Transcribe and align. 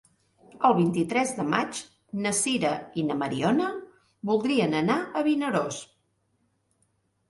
El 0.69 0.73
vint-i-tres 0.77 1.33
de 1.39 1.45
maig 1.49 1.81
na 2.25 2.33
Sira 2.39 2.73
i 3.03 3.05
na 3.11 3.21
Mariona 3.23 3.71
voldrien 4.33 4.79
anar 4.85 5.01
a 5.23 5.29
Vinaròs. 5.33 5.83